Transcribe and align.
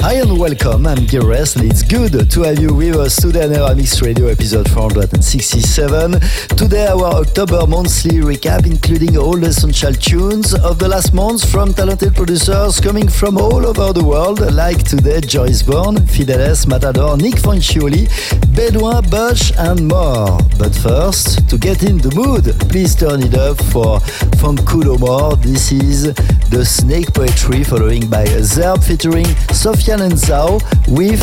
Hi 0.00 0.14
and 0.14 0.38
welcome, 0.38 0.86
I'm 0.86 1.06
Gires 1.06 1.56
and 1.56 1.68
it's 1.68 1.82
good 1.82 2.30
to 2.30 2.42
have 2.42 2.60
you 2.60 2.72
with 2.72 2.94
us 2.94 3.16
today 3.16 3.44
on 3.44 3.50
Evermix 3.50 4.00
Radio 4.00 4.28
episode 4.28 4.70
467. 4.70 6.20
Today 6.56 6.86
our 6.86 7.16
October 7.22 7.66
monthly 7.66 8.18
recap 8.20 8.64
including 8.64 9.18
all 9.18 9.42
essential 9.42 9.92
tunes 9.92 10.54
of 10.54 10.78
the 10.78 10.86
last 10.86 11.12
month 11.12 11.50
from 11.50 11.74
talented 11.74 12.14
producers 12.14 12.80
coming 12.80 13.08
from 13.08 13.38
all 13.38 13.66
over 13.66 13.92
the 13.92 14.04
world 14.04 14.40
like 14.52 14.84
today 14.84 15.20
Joyce 15.20 15.64
Bourne, 15.64 15.96
Fideles, 15.96 16.68
Matador, 16.68 17.16
Nick 17.16 17.34
Fanciulli, 17.34 18.06
Bedouin, 18.54 19.02
Butch 19.10 19.52
and 19.58 19.88
more. 19.88 20.38
But 20.58 20.74
first, 20.76 21.50
to 21.50 21.58
get 21.58 21.82
in 21.82 21.98
the 21.98 22.14
mood, 22.14 22.44
please 22.70 22.94
turn 22.94 23.22
it 23.24 23.34
up 23.34 23.58
for 23.72 23.98
Funkulo 24.38 24.98
More. 25.00 25.34
This 25.36 25.72
is 25.72 26.14
the 26.50 26.64
Snake 26.64 27.12
Poetry 27.12 27.64
following 27.64 28.08
by 28.08 28.24
Zerb 28.24 28.84
featuring 28.84 29.26
Sofiya 29.50 29.87
Nzau 29.96 30.60
with 30.88 31.22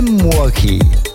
Mwaki. 0.00 0.80
no 0.80 1.09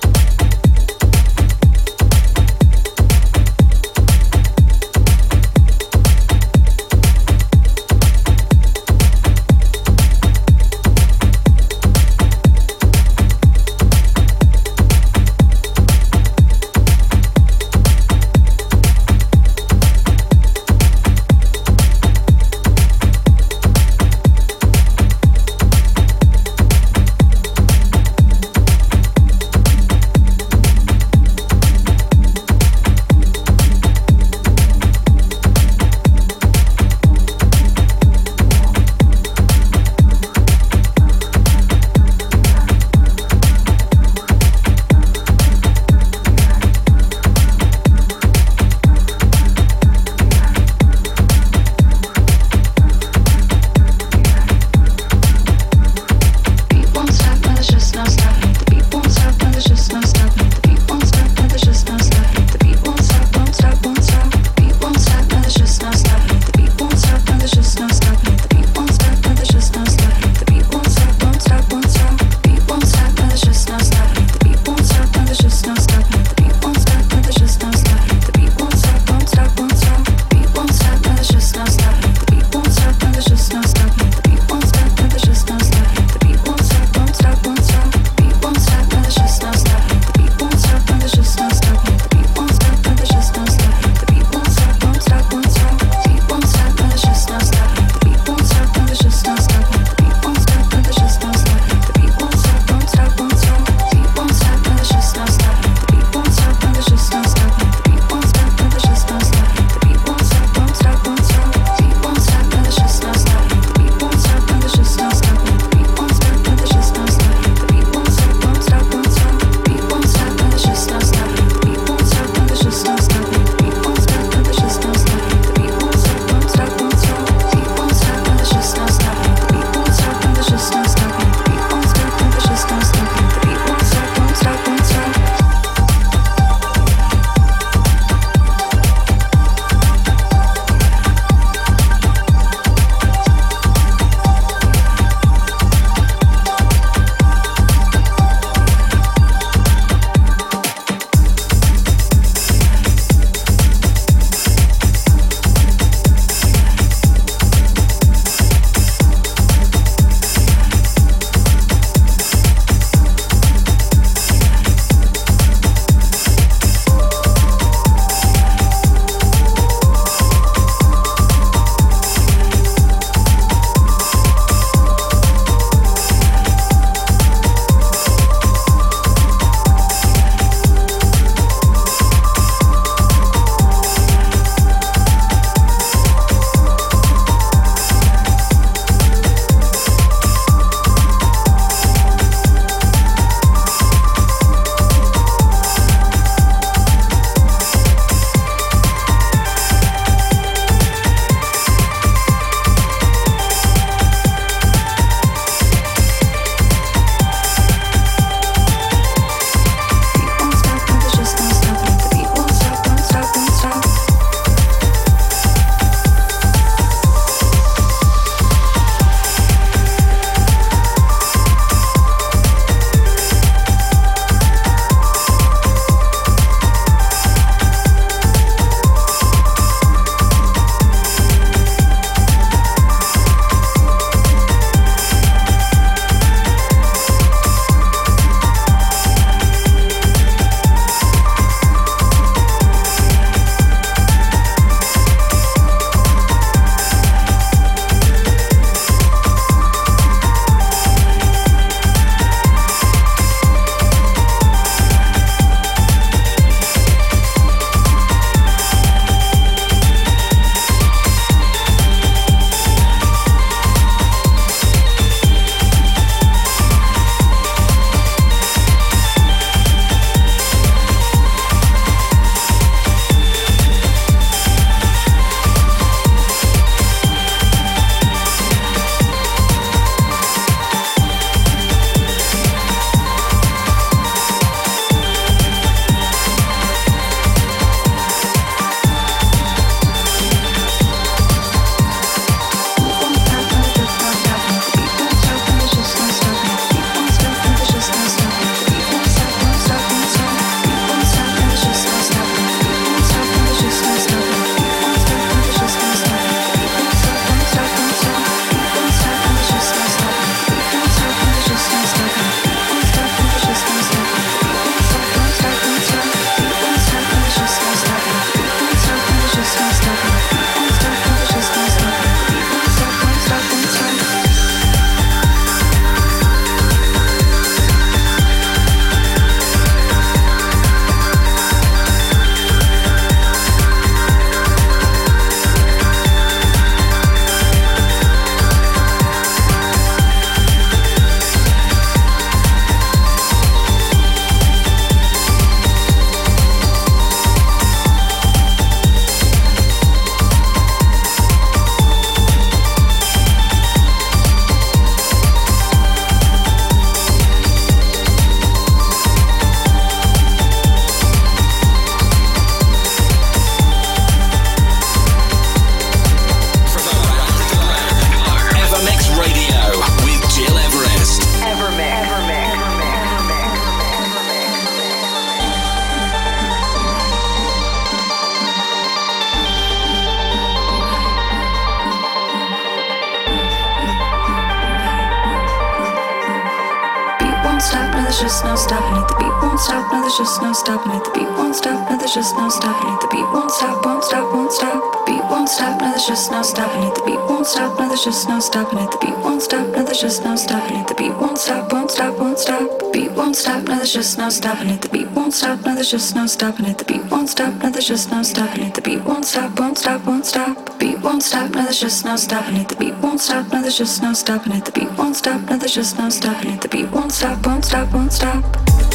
stop. 403.46 403.68
No, 403.68 403.76
there's 403.76 403.94
just 403.94 404.18
no 404.18 404.30
stopping 404.30 404.70
it. 404.70 404.82
The 404.82 404.90
beat 404.90 405.10
won't 405.12 405.34
stop. 405.34 405.64
No, 405.66 405.76
there's 405.76 405.92
just 405.92 406.16
no 406.16 406.26
stopping 406.26 406.66
it. 406.66 406.78
The 406.80 406.86
beat 406.86 407.06
won't 407.12 407.30
stop. 407.30 407.54
No, 407.62 407.70
there's 407.70 407.88
just 407.88 408.10
no 408.10 408.24
stopping 408.24 408.64
it. 408.64 408.74
The 408.74 408.82
beat 408.82 409.04
won't 409.04 409.26
stop, 409.26 409.60
won't 409.60 409.78
stop, 409.78 410.04
won't 410.06 410.26
stop. 410.26 410.80
Beat 410.80 411.00
won't 411.02 411.22
stop. 411.22 411.52
No, 411.52 411.64
there's 411.64 411.80
just 411.80 412.06
no 412.06 412.16
stopping 412.16 412.56
it. 412.56 412.68
The 412.70 412.76
beat 412.76 412.96
won't 413.04 413.22
stop. 413.22 413.52
No, 413.52 413.62
there's 413.62 413.78
just 413.78 414.02
no 414.02 414.14
stopping 414.14 414.54
it. 414.54 414.66
The 414.66 414.72
beat 414.72 414.92
won't 414.98 415.16
stop. 415.16 415.42
No, 415.50 415.58
there's 415.58 415.76
just 415.76 415.98
no 416.00 416.10
stopping 416.10 416.52
it. 416.52 416.62
The 416.62 416.70
beat 416.70 416.90
won't 416.92 417.12
stop, 417.12 417.46
won't 417.46 417.66
stop, 417.66 417.94
won't 417.94 418.14
stop. 418.14 418.95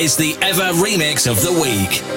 Is 0.00 0.16
the 0.16 0.34
Ever 0.40 0.72
Remix 0.82 1.30
of 1.30 1.42
the 1.42 1.52
Week. 1.52 2.09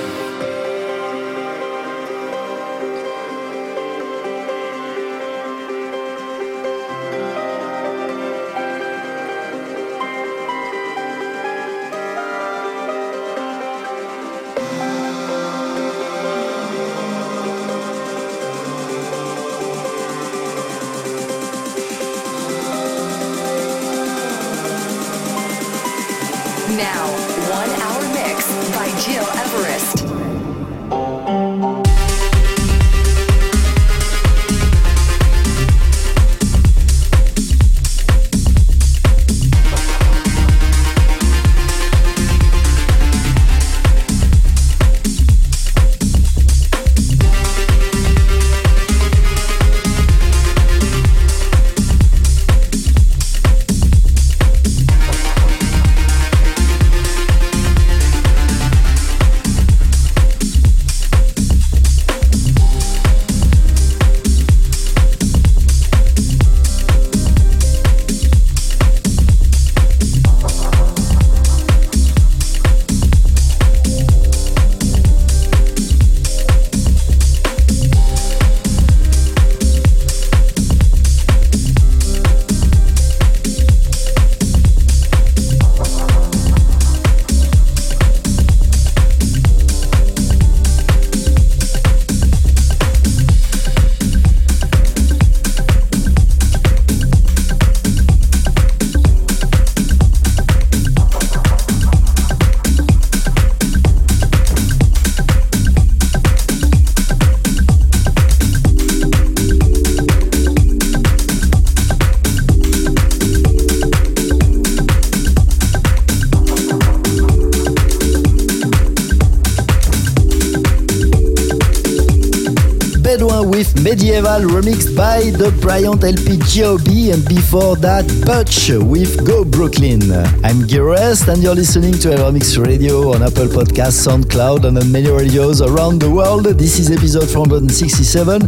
Medieval 123.23 124.41
remixed 124.51 124.97
by 124.97 125.21
the 125.31 125.49
Bryant 125.61 126.03
LP 126.03 126.35
GOB 126.51 127.13
and 127.13 127.23
before 127.27 127.77
that 127.77 128.03
Butch 128.25 128.69
with 128.69 129.25
Go 129.25 129.45
Brooklyn. 129.45 130.11
I'm 130.43 130.67
Gires 130.67 131.25
and 131.29 131.41
you're 131.41 131.55
listening 131.55 131.93
to 131.99 132.09
Evermix 132.09 132.57
Radio 132.57 133.13
on 133.13 133.23
Apple 133.23 133.47
Podcasts, 133.47 134.05
SoundCloud 134.05 134.65
and 134.65 134.77
on 134.77 134.91
many 134.91 135.09
radios 135.09 135.61
around 135.61 136.01
the 136.01 136.09
world. 136.09 136.45
This 136.45 136.79
is 136.79 136.91
episode 136.91 137.29
467. 137.29 138.41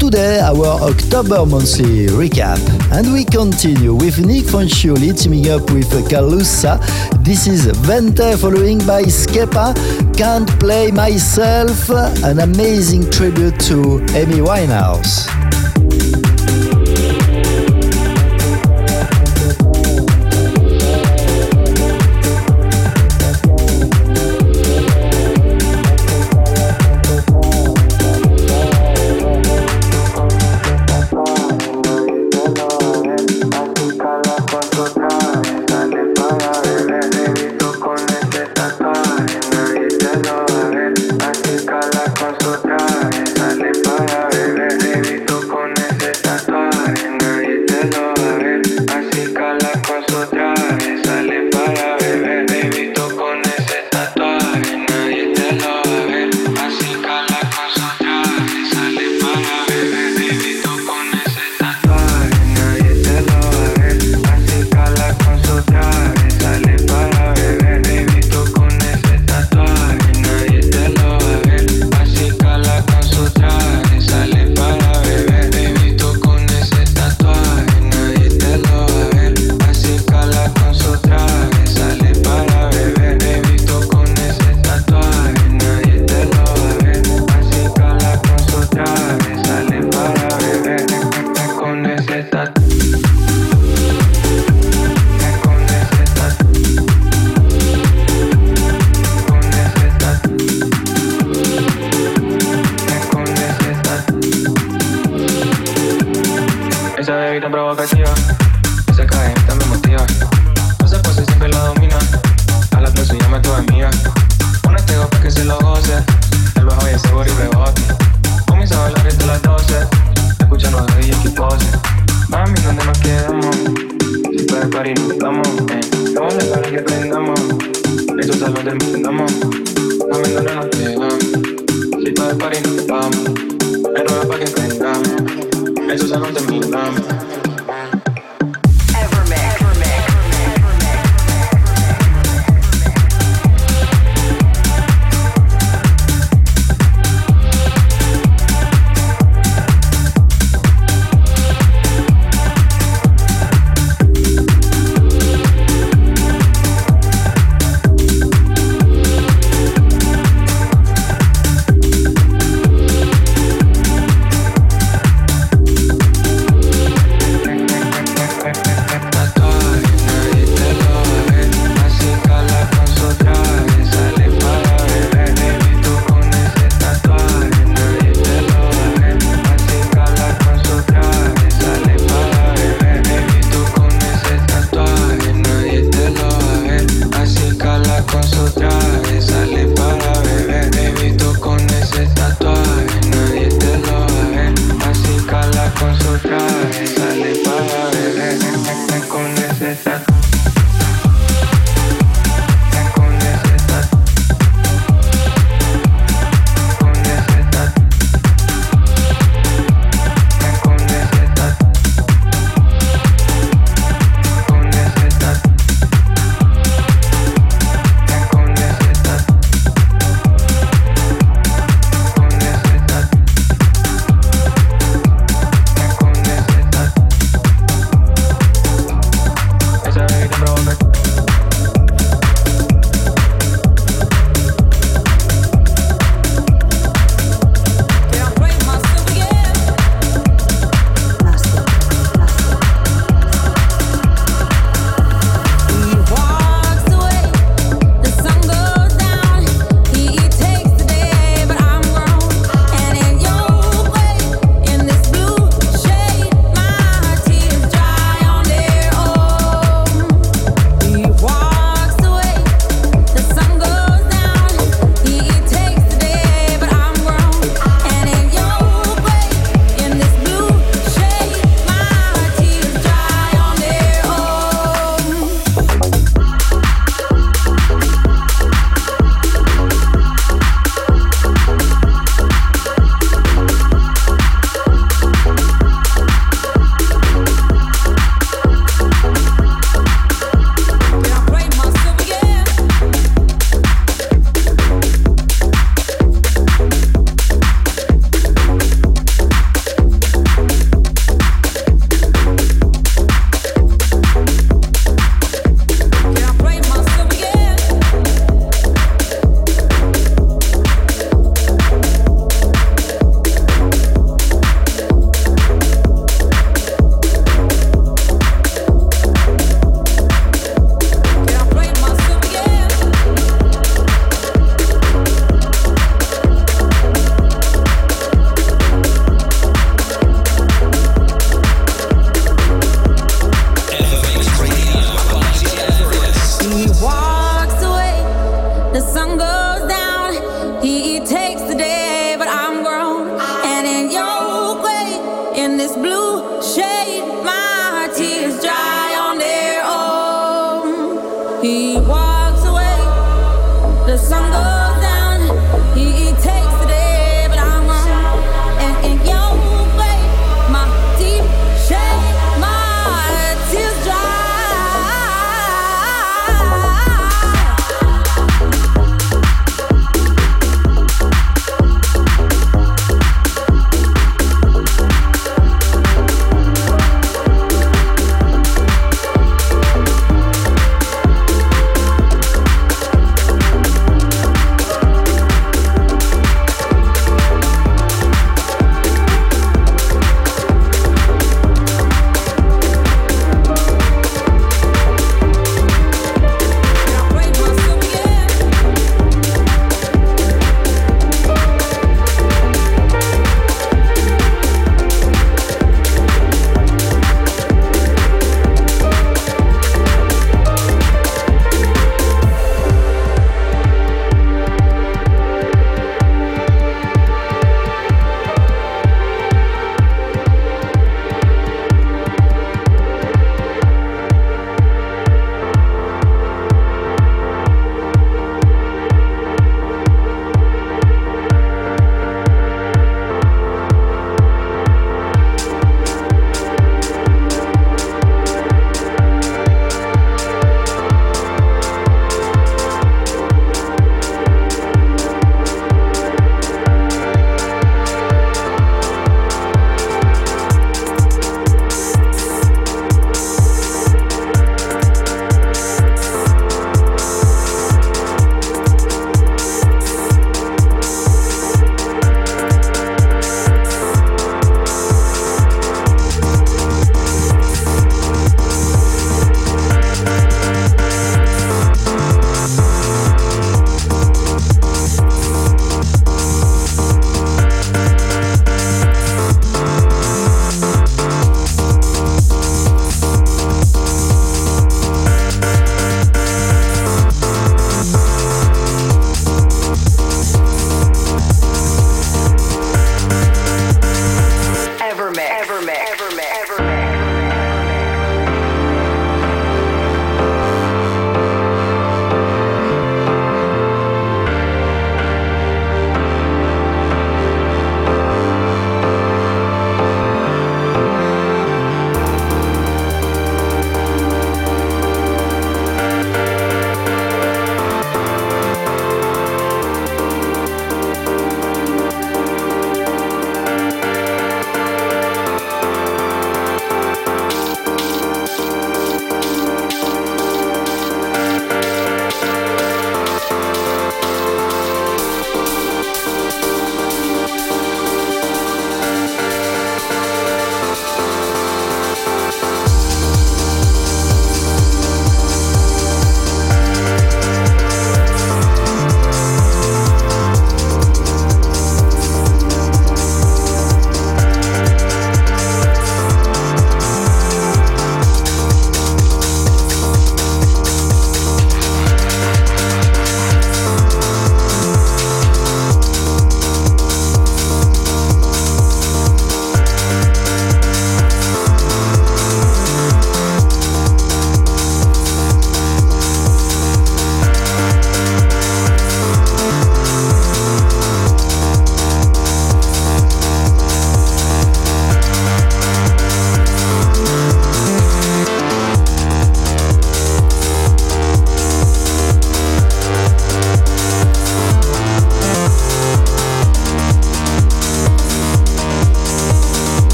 Today 0.00 0.40
our 0.40 0.82
October 0.82 1.46
monthly 1.46 2.06
recap 2.06 2.58
and 2.90 3.12
we 3.12 3.24
continue 3.24 3.94
with 3.94 4.18
Nick 4.18 4.46
Fanciulli 4.46 5.14
teaming 5.16 5.50
up 5.50 5.70
with 5.70 5.90
Calusa. 6.10 6.82
This 7.24 7.46
is 7.46 7.66
Vente 7.86 8.36
following 8.36 8.78
by 8.78 9.02
Skepta, 9.02 9.74
Can't 10.16 10.48
Play 10.58 10.90
Myself, 10.90 11.90
an 12.24 12.40
amazing 12.40 13.08
tribute 13.10 13.58
to 13.60 14.00
Amy 14.16 14.40
Winehouse 14.40 15.28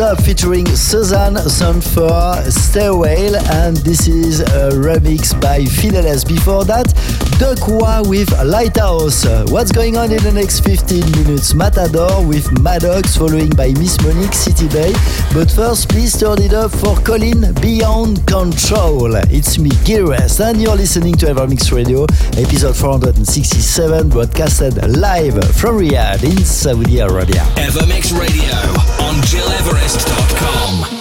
Up 0.00 0.22
featuring 0.22 0.66
Suzanne 0.66 1.36
Sanford 1.36 2.50
Stairwell, 2.50 3.36
and 3.36 3.76
this 3.78 4.08
is 4.08 4.40
a 4.40 4.70
remix 4.70 5.38
by 5.38 5.60
Fideles. 5.60 6.26
Before 6.26 6.64
that, 6.64 6.88
Duckwa 7.40 8.06
with 8.06 8.30
Lighthouse. 8.44 9.24
What's 9.50 9.72
going 9.72 9.96
on 9.96 10.12
in 10.12 10.22
the 10.22 10.30
next 10.30 10.60
15 10.60 11.10
minutes? 11.12 11.54
Matador 11.54 12.22
with 12.26 12.52
Maddox, 12.60 13.16
following 13.16 13.48
by 13.48 13.68
Miss 13.80 13.98
Monique 14.02 14.34
City 14.34 14.68
Bay. 14.68 14.92
But 15.32 15.50
first, 15.50 15.88
please 15.88 16.20
turn 16.20 16.42
it 16.42 16.52
up 16.52 16.70
for 16.70 16.94
Colin 16.96 17.54
Beyond 17.62 18.26
Control. 18.26 19.16
It's 19.32 19.58
me, 19.58 19.70
Gires, 19.86 20.38
and 20.38 20.60
you're 20.60 20.76
listening 20.76 21.14
to 21.14 21.26
Evermix 21.32 21.72
Radio, 21.72 22.02
episode 22.36 22.76
467, 22.76 24.10
broadcasted 24.10 24.76
live 24.98 25.42
from 25.56 25.78
Riyadh 25.78 26.22
in 26.22 26.44
Saudi 26.44 26.98
Arabia. 26.98 27.40
Evermix 27.56 28.12
Radio 28.12 28.52
on 29.00 29.16
GilEverest.com. 29.24 30.99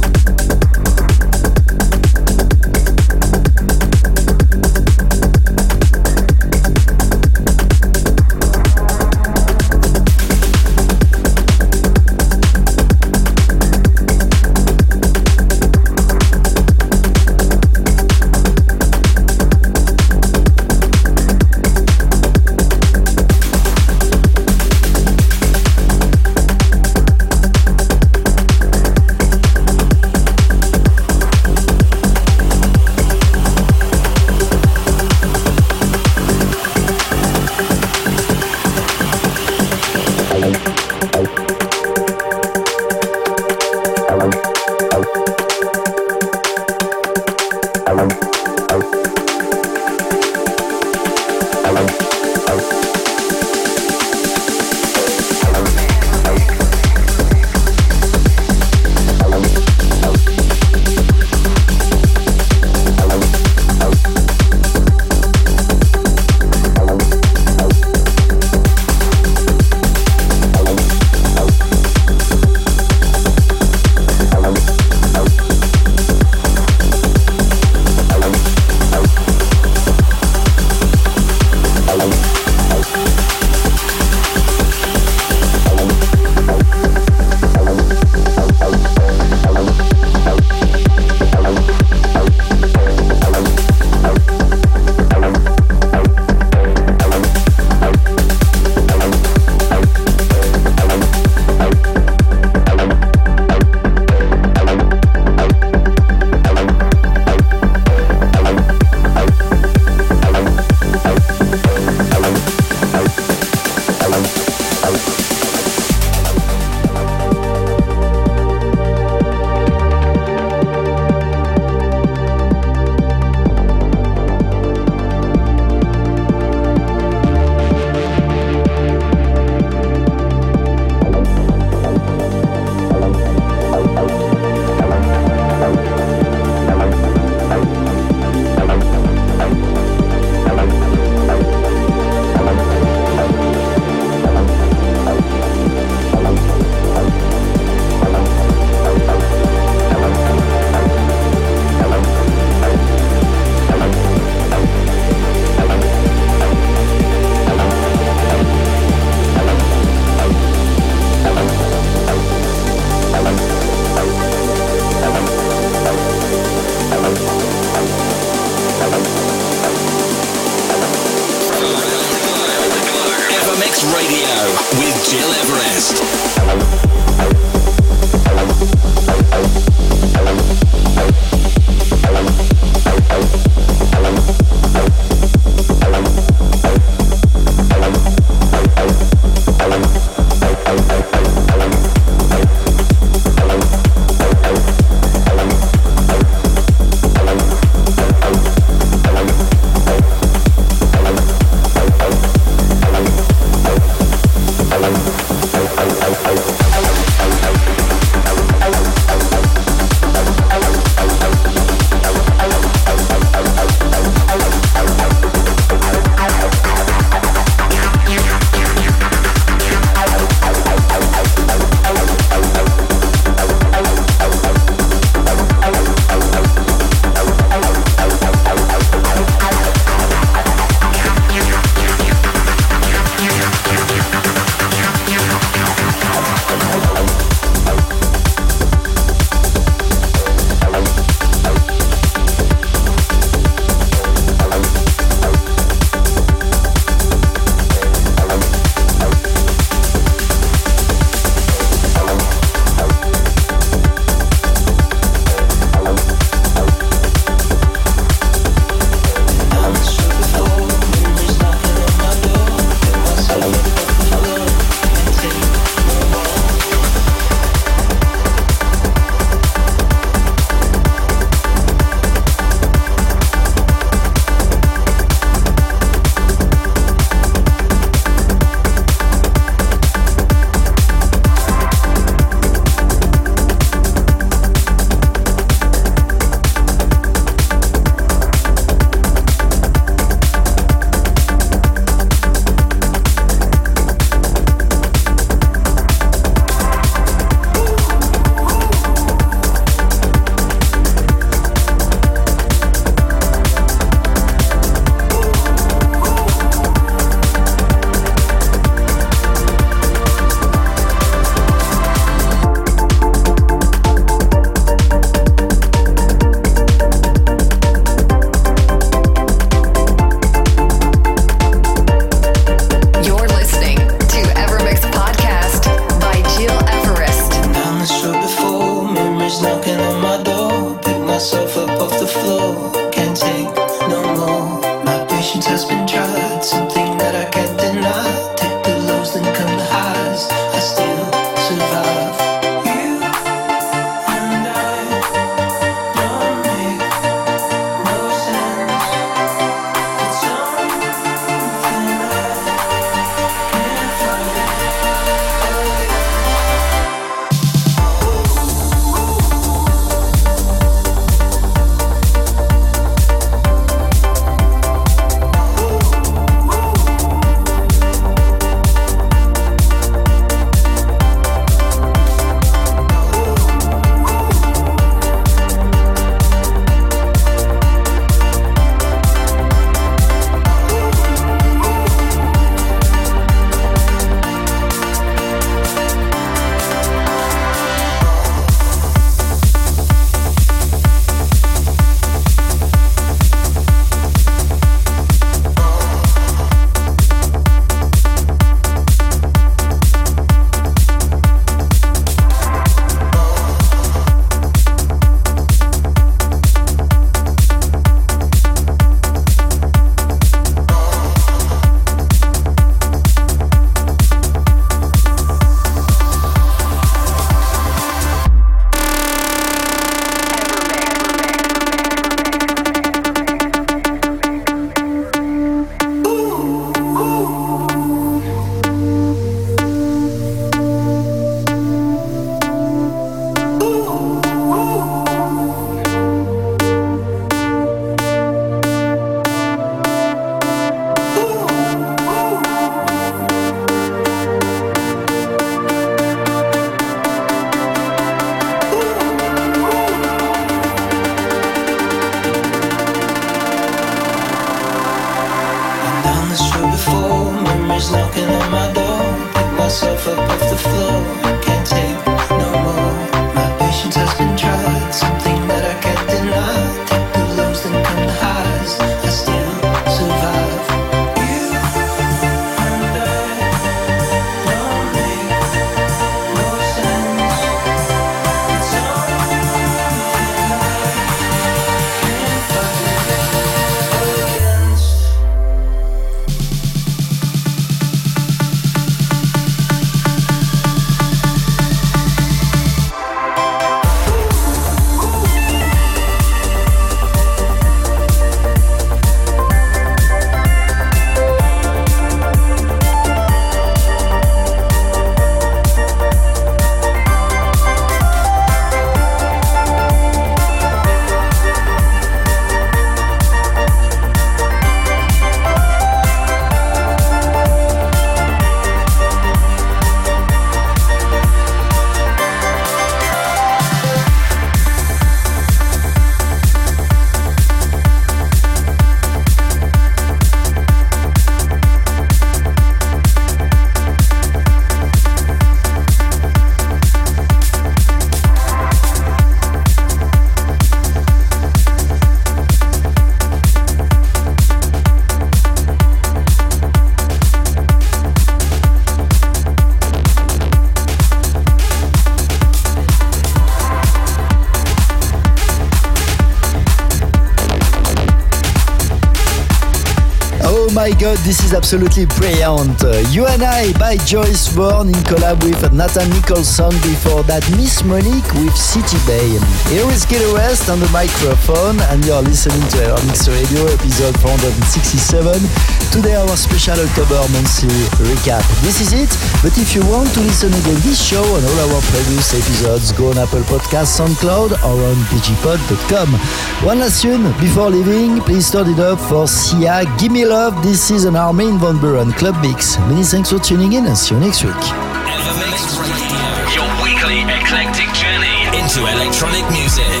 god, 561.00 561.16
this 561.24 561.40
is 561.40 561.54
absolutely 561.54 562.04
brilliant. 562.20 562.76
Uh, 562.84 563.00
you 563.08 563.24
and 563.24 563.42
I 563.42 563.72
by 563.80 563.96
Joyce 564.04 564.52
Bourne 564.52 564.92
in 564.92 565.00
collab 565.08 565.40
with 565.40 565.72
Nathan 565.72 566.10
Nicholson 566.12 566.68
before 566.84 567.24
that 567.24 567.40
Miss 567.56 567.80
Monique 567.80 568.28
with 568.36 568.52
City 568.52 569.00
Bay. 569.08 569.40
Here 569.72 569.88
is 569.88 570.04
Gil 570.04 570.20
Everest 570.28 570.68
on 570.68 570.76
the 570.76 570.90
microphone 570.92 571.80
and 571.88 572.04
you're 572.04 572.20
listening 572.20 572.60
to 572.76 572.78
Evermix 572.84 573.32
Radio 573.32 573.64
episode 573.72 574.12
467. 574.20 575.40
Today 575.88 576.20
our 576.20 576.36
special 576.36 576.76
October 576.76 577.24
monthly 577.32 577.80
recap. 578.04 578.44
This 578.60 578.84
is 578.84 578.92
it, 578.92 579.10
but 579.40 579.56
if 579.56 579.72
you 579.72 579.80
want 579.88 580.12
to 580.12 580.20
listen 580.20 580.52
again 580.52 580.76
this 580.84 581.00
show 581.00 581.24
and 581.24 581.42
all 581.48 581.60
our 581.72 581.82
previous 581.88 582.28
episodes, 582.36 582.92
go 582.92 583.08
on 583.08 583.16
Apple 583.16 583.40
Podcasts, 583.48 583.96
SoundCloud 583.96 584.52
or 584.68 584.76
on 584.84 584.98
digipod.com. 585.08 586.12
One 586.60 586.84
last 586.84 587.00
tune 587.00 587.32
before 587.40 587.72
leaving, 587.72 588.20
please 588.20 588.52
turn 588.52 588.68
it 588.68 588.78
up 588.78 589.00
for 589.00 589.24
Sia, 589.26 589.88
Gimme 589.96 590.28
Love. 590.28 590.60
This 590.62 590.89
is 590.90 591.04
an 591.04 591.14
Armin 591.14 591.58
Van 591.58 591.76
Buuren 591.76 592.12
Club 592.16 592.34
Mix. 592.42 592.78
Many 592.88 593.02
thanks 593.02 593.30
for 593.30 593.38
tuning 593.38 593.74
in 593.74 593.86
and 593.86 593.96
see 593.96 594.14
you 594.14 594.20
next 594.20 594.42
week. 594.42 594.54
Evermix 594.54 595.76
Radio, 595.78 596.24
your 596.56 596.70
weekly 596.82 597.20
eclectic 597.30 597.90
journey 597.94 598.38
into 598.58 598.80
electronic 598.86 599.44
music. 599.52 600.00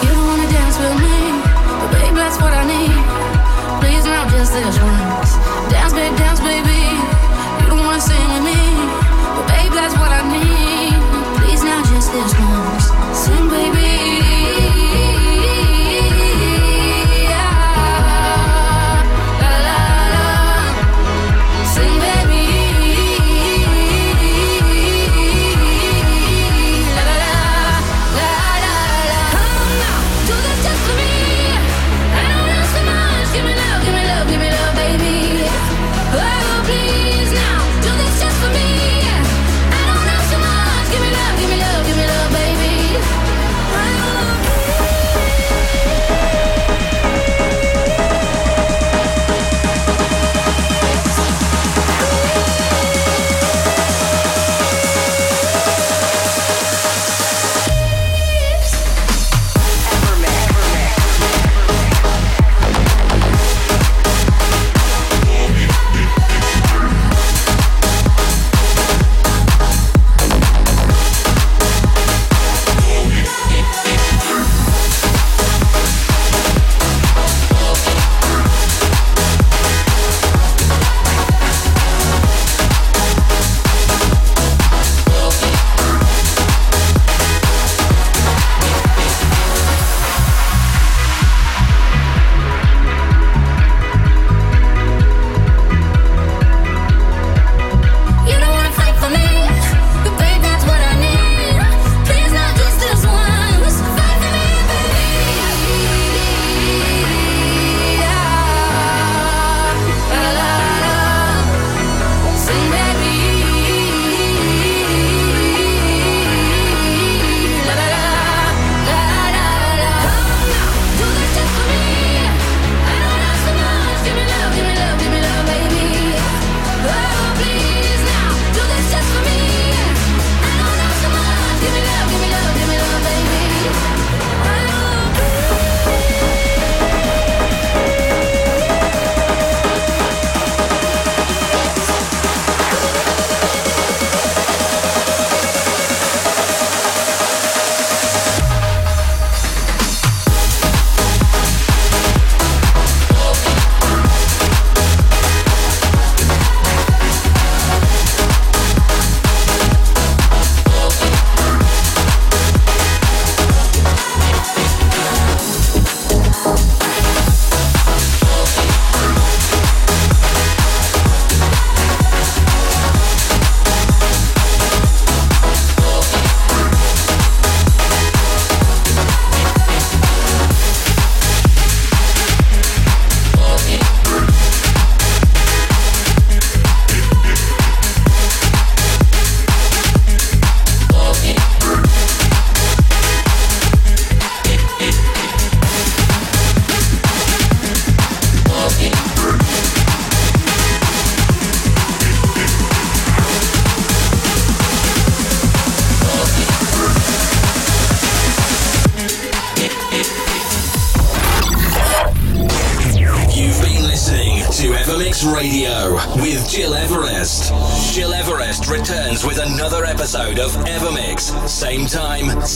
You 0.00 0.08
don't 0.08 0.26
wanna 0.26 0.48
dance 0.48 0.78
with 0.78 0.96
me, 1.04 1.18
but 1.80 1.90
babe, 1.92 2.14
that's 2.14 2.38
what 2.40 2.52
I 2.54 2.64
need. 2.64 2.96
Please 3.80 4.04
not 4.04 4.30
just 4.30 4.52
this 4.52 4.78
once. 4.80 4.91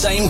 Same 0.06 0.28